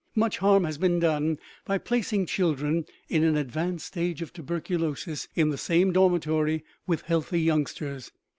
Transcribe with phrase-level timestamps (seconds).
[0.15, 5.49] Much harm has been done by placing children in an advanced stage of tuberculosis in
[5.51, 8.11] the same dormitory with healthy youngsters.